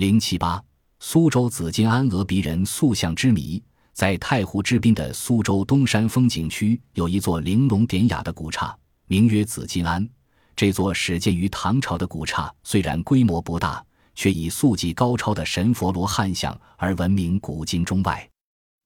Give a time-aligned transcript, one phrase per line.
[0.00, 0.58] 零七八，
[0.98, 3.62] 苏州紫金庵峨鼻人塑像之谜。
[3.92, 8.74] 在太湖之滨的苏州东山风景区，有一座玲珑典雅的古刹，
[9.08, 10.08] 名曰紫金庵。
[10.56, 13.84] 这座始建于唐朝的古刹，虽然规模不大，
[14.14, 18.26] 却以素技高超的神佛罗汉像而闻名古今中外。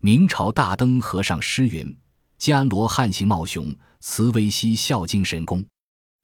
[0.03, 1.97] 明朝大灯和尚诗云
[2.39, 5.65] ：“金安罗汉形貌雄，慈威兮孝敬神功。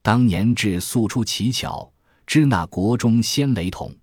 [0.03, 1.89] 当年至素出奇巧，
[2.27, 3.95] 知那国中先雷同。”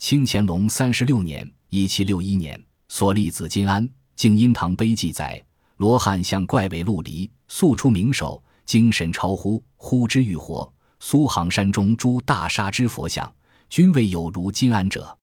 [0.00, 3.86] 清乾隆三十六年（一七六一年）所立紫金庵。
[4.16, 5.40] 静音堂碑记载，
[5.76, 10.72] 罗汉像怪尾陆离，素出名首，精神超乎，呼之欲活。
[11.00, 13.30] 苏杭山中诸大沙之佛像，
[13.68, 15.16] 均未有如金安者。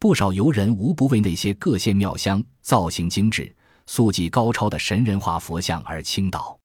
[0.00, 3.54] 不少游人无不为那些各县庙香、造型精致、
[3.86, 6.58] 素技高超的神人化佛像而倾倒。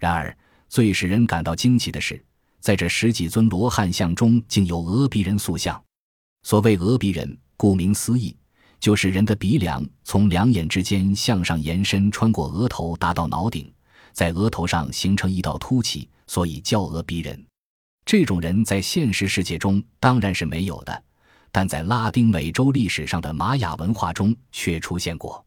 [0.00, 0.36] 然而，
[0.68, 2.20] 最使人感到惊奇的是，
[2.58, 5.80] 在这十几尊罗汉像中，竟有额鼻人塑像。
[6.46, 8.32] 所谓额鼻人，顾名思义。
[8.78, 13.68] 就是人的鼻梁从两眼之间向上延伸，穿过额头，达到脑顶，
[14.12, 17.44] 在额头上形成一道凸起，所以叫额鼻人。
[18.04, 21.02] 这种人在现实世界中当然是没有的，
[21.50, 25.44] 但在拉丁美洲历史上的玛雅文化中却出现过。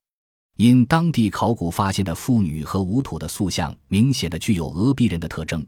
[0.58, 5.66] 因当地考古发现的妇女和无土的塑像明显的具有额鼻人的特征，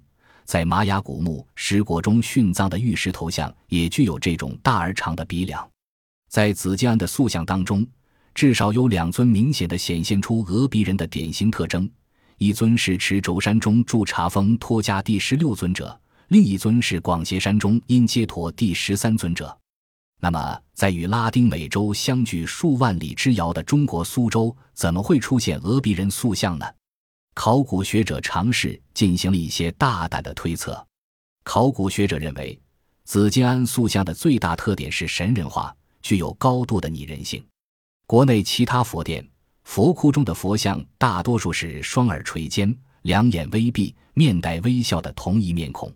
[0.51, 5.65] 在玛雅古墓石椁中殉葬的玉石头像也具有这种大而长的鼻梁。
[6.29, 7.87] 在紫金庵的塑像当中，
[8.35, 11.89] 至少有两尊明显的显现出额鼻人的典型特征，
[12.37, 19.57] 一尊是持轴山中驻察峰托迦第十六尊者，另一尊是广结山中因接陀第十三尊者。
[20.19, 26.65] 那么，在与拉丁美洲相距数万里之遥的中国苏州，怎么会出现额鼻人塑像呢？
[27.33, 30.85] 考古学者尝试进行了一些大胆的推测。
[31.43, 32.59] 考古学者认为，
[33.03, 35.75] 紫金庵塑像的最大特点是神人化。
[36.03, 37.45] 具有高度的拟人性。
[38.07, 39.23] 国内其他佛殿、
[39.63, 45.93] 佛窟中的佛像大多数是双耳垂肩、两眼微闭、面带微笑的同一面孔，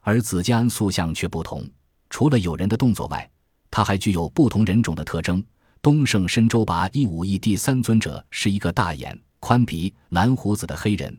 [0.00, 1.64] 而紫金庵塑像却不同。
[2.10, 3.30] 除了有人的动作外，
[3.70, 5.40] 它还具有不同人种的特征。
[5.80, 11.12] 东胜神州拔一五义第三尊者是一个大眼、宽鼻、蓝胡子的黑人；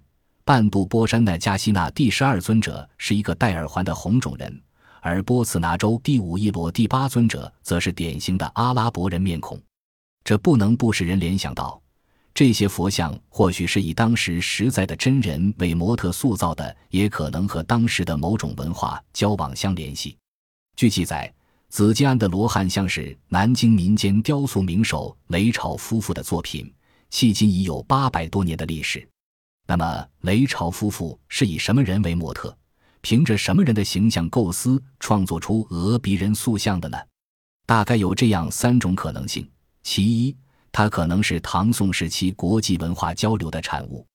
[0.43, 4.61] 半部波山奈加西纳第十二尊者是一个戴耳环的红种人。
[5.01, 9.61] 而波茨拿州第五一罗第八尊者则是典型的阿拉伯人面孔，
[10.23, 11.81] 这不能不使人联想到，
[12.33, 20.17] 这些佛像或许是以当时实在的真人为模特塑造的，也可能和当时的某种文化交往相联系。
[20.75, 21.33] 据记载，
[21.69, 26.69] 紫金庵的罗汉像是南京民间雕塑名手雷朝夫妇的作品，
[27.11, 29.07] 迄今已有八百多年的历史。
[29.67, 32.55] 那么，雷朝夫妇是以什么人为模特？
[33.01, 36.97] 凭着什么人的形象构思创作出俄鼻人塑像的呢？
[37.65, 39.49] 大概有这样三种可能性：
[39.83, 40.35] 其一，
[40.71, 44.05] 它可能是唐宋时期国际文化交流的产物。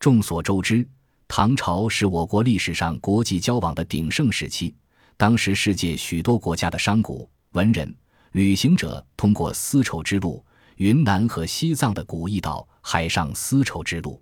[0.00, 0.88] 众所周知，
[1.28, 4.74] 唐朝是我国历史上国际交往的鼎盛时期，
[5.16, 7.94] 当时世界许多国家的商贾、文人、
[8.32, 10.44] 旅行者通过丝绸之路、
[10.82, 14.20] 云南和西藏的古驿道，海上丝绸之路，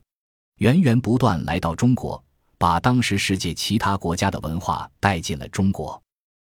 [0.57, 2.23] 源源不断来到中国。
[2.59, 5.99] 把当时世界其他国家的文化带进了中国，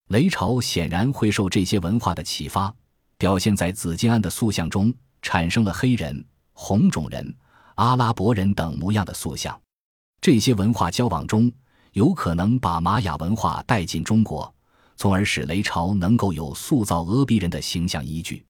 [0.08, 2.70] 雷朝显然会受这些文化的启发，
[3.16, 4.92] 表现在紫金庵的塑像中，
[5.22, 6.22] 产生了黑人、
[6.52, 7.34] 红种人、
[7.76, 9.58] 阿拉伯人等模样的塑像。
[10.20, 11.50] 这些文化交往中，
[11.92, 14.54] 有可能把玛雅文化带进中国，
[14.98, 18.44] 从而使雷朝能够有塑造俄比人的形象依据。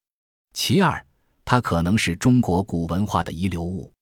[0.53, 1.07] 其二，
[1.45, 3.93] 它可能是中国古文化的遗留物。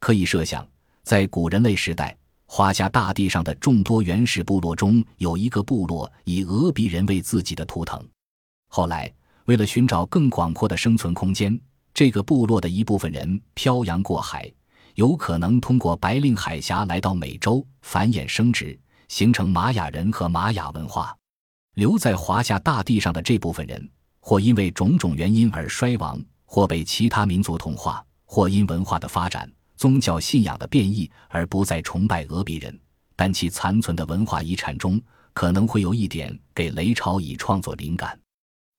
[0.00, 0.66] 可以设想，
[1.02, 2.16] 在古人类时代。
[2.46, 8.06] 华夏大地上的众多原始部落中，有一个部落以额鼻人为自己的图腾。
[8.68, 9.12] 后来，
[9.46, 11.58] 为了寻找更广阔的生存空间，
[11.92, 14.48] 这个部落的一部分人漂洋过海，
[14.94, 18.78] 有可能通过白令海峡来到美洲繁衍生殖，
[19.08, 21.16] 形成玛雅人和玛雅文化。
[21.74, 23.90] 留在华夏大地上的这部分人，
[24.20, 29.50] 或因为种种原因而衰亡，或被其他民族同化，或因文化的发展。
[29.76, 32.78] 宗教信仰的变异而不再崇拜俄比人，
[33.16, 35.00] 但其残存的文化遗产中
[35.32, 38.18] 可能会有一点给雷朝以创作灵感。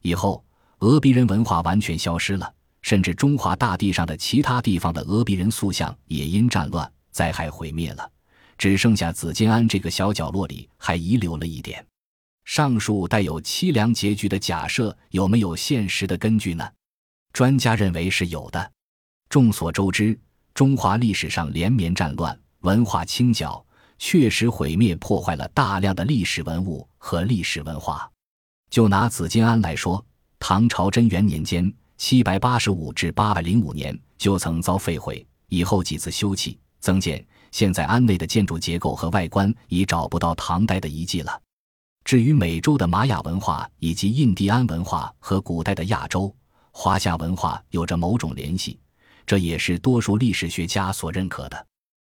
[0.01, 0.43] 以后，
[0.79, 2.51] 俄比人文化完全消失了，
[2.81, 8.09] 甚至中华大地上的其他地方的俄比人塑像也因战乱灾害毁灭了，
[8.57, 11.85] 只剩下紫金庵这个小角落里还遗留了一点。
[12.45, 16.65] 上述带有凄凉结局的假设有没有现实的根据呢？
[17.35, 18.71] 专家认为是有的。
[19.27, 20.17] 众所周知。
[20.53, 23.61] 中华历史上连绵战乱，文化清剿，
[23.99, 28.09] 确实毁灭破坏了大量的历史文物和历史文化。
[28.69, 30.01] 就拿紫金庵来说，
[30.39, 37.21] 唐朝贞元年间（七百八十五至八百零五年）就曾遭废毁，以后几次修葺增建。
[37.51, 41.41] 现在安内的建筑结构和外观已找不到唐代的遗迹了。
[42.05, 46.33] 至于美洲的玛雅文化以及印第安文化和古代的亚洲
[46.77, 48.77] 华夏文化有着某种联系，
[49.25, 51.67] 这也是多数历史学家所认可的。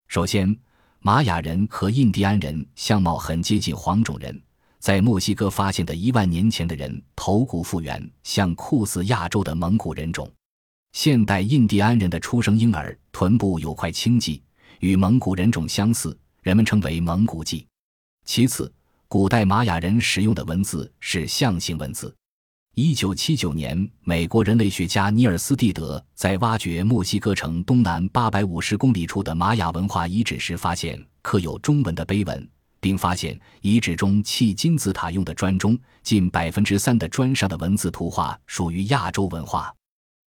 [0.09, 0.53] 首先，
[0.99, 4.37] 玛雅人和印第安人相貌很接近黄种人，
[4.77, 10.29] 在墨西哥发现的一万年前的人头骨复原，像酷似亚洲的蒙古人种。
[10.91, 14.43] 现代印第安人的出生婴儿臀部有块青迹。
[14.81, 17.65] 与蒙古人种相似，人们称为蒙古迹。
[18.25, 18.69] 其次，
[19.07, 22.13] 古代玛雅人使用的文字是象形文字。
[22.75, 32.49] 一九七九年，美国人类学家尼尔斯蒂德在挖掘墨西哥城东南八百五十公里处的玛雅文化遗址时，发现刻有中文的碑文，
[32.79, 39.73] 并发现遗址中砌金字塔用的砖中，近百分之三的砖上的文字图画属于亚洲文化。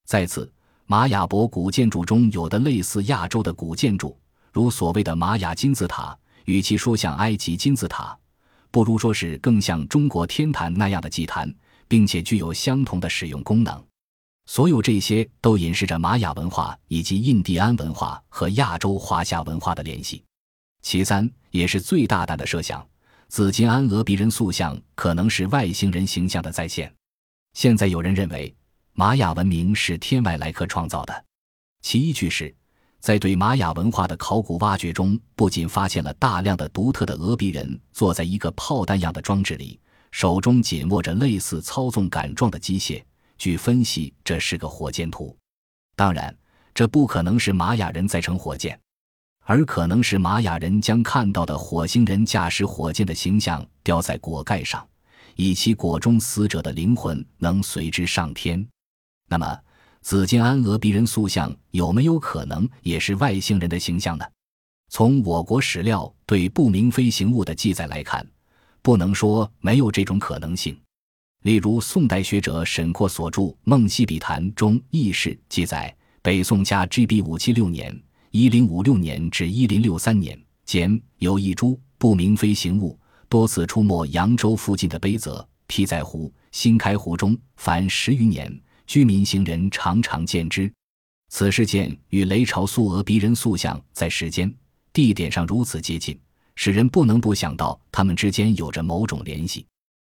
[0.06, 0.52] 再次，
[0.84, 4.14] 玛雅博古建筑中有的类似亚洲的古建筑。
[4.52, 8.14] 如所谓的玛雅金字塔，与其说像埃及金字塔，
[8.70, 11.50] 不如说是更像中国天坛那样的祭坛，
[11.92, 13.84] 并且具有相同的使用功能。
[14.46, 20.24] 所有这些都隐示着玛雅文化以及印第安文化和亚洲华夏文化的联系。
[20.80, 22.82] 其三，也是最大胆的设想，
[23.28, 26.90] 紫金安俄鼻人塑像可能是外星人形象的再现。
[27.52, 28.56] 现在有人认为，
[28.94, 31.24] 玛雅文明是天外来客创造的。
[31.82, 32.54] 其依据是。
[33.00, 39.78] 在对玛雅文化的考古挖掘中，不仅发现了大量的独特的俄鼻人坐在一个炮弹样的装置里，
[40.12, 43.02] 手中紧握着类似操纵杆状的机械。
[43.36, 45.36] 据分析，这是个火箭图。
[45.96, 46.32] 当然，
[46.72, 48.78] 这不可能是玛雅人在乘火箭，
[49.44, 54.86] 而可能是玛雅人将看到的火星人驾驶火箭的形象雕在果盖上，
[55.34, 58.64] 以其果中死者的灵魂能随之上天。
[59.28, 59.58] 那么？
[60.02, 64.24] 紫金安俄鼻人塑像有没有可能也是外星人的形象呢？
[64.88, 68.26] 从我国史料对不明飞行物的记载来看，
[68.82, 70.76] 不能说没有这种可能性。
[71.44, 77.98] 例如，宋代学者沈括所著《梦溪笔谈》中亦是记载，北宋嘉 GB 五七六年
[78.30, 82.98] （一零五六年至一零六三年）间有一株不明飞行物
[83.28, 88.60] 多次出没扬州附近的碑泽、披在湖、新开湖中，凡十余年。
[88.84, 90.70] 居民行人常常见之，
[91.30, 94.52] 此事件与雷朝苏俄鼻人塑像在时间、
[94.92, 96.18] 地点上如此接近，
[96.54, 99.66] 使人不能不想到他们之间有着某种联系。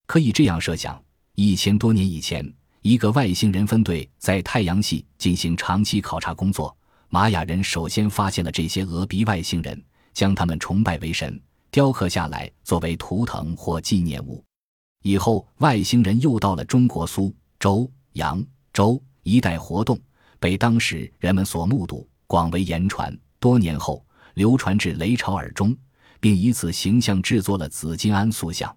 [0.06, 1.02] 可以这样设想：
[1.34, 2.52] 一千多年以前，
[2.82, 6.76] 一个外星人分队在太阳系进行长期考察工作，
[7.08, 9.82] 玛雅人首先发现了这些俄鼻外星人，
[10.12, 11.40] 将他们崇拜为神，
[11.70, 14.44] 雕刻下来作为图腾或纪念物。
[15.02, 18.44] 以后，外星人又到了中国苏州扬。
[18.72, 19.96] 州一带活动
[20.40, 23.16] 被当时人们所目睹，广为言传。
[23.38, 24.04] 多年后
[24.34, 25.76] 流传至雷朝耳中，
[26.24, 28.74] 并以此形象制作了紫金安塑像。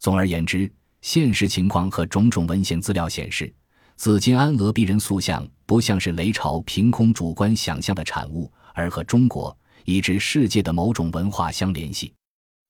[0.00, 3.54] 总而言之，现实情况和种种文献资料显示，
[3.96, 9.54] 紫金安额鼻人塑像不像是雷朝凭空主观想象的产物，而和中国
[9.84, 12.14] 以至世界的某种文化相联系。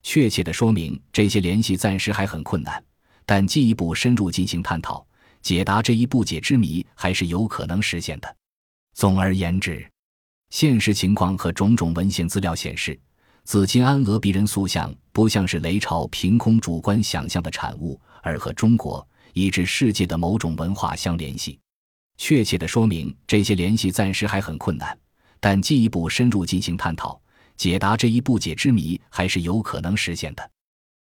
[0.03, 2.85] 确切的说明这些联系暂时还很困难，
[3.25, 5.07] 但进一步深入进行探讨。
[5.43, 8.37] 解答这一不解之谜还是有可能实现的。
[8.95, 9.89] 总而言之，
[10.51, 12.99] 现实情况和种种文献资料显示，
[13.49, 21.59] 紫金安额鼻人塑像不像是雷朝凭空主观想象的产物，而和中国以至世界的某种文化相联系。
[22.19, 24.95] 确切的说明这些联系暂时还很困难，
[25.41, 27.19] 但进一步深入进行探讨，
[27.57, 30.51] 解答这一不解之谜还是有可能实现的。